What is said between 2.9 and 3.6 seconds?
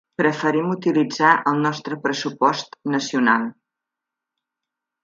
nacional.